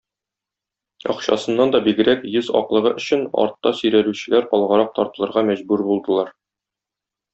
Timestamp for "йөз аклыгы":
2.31-2.93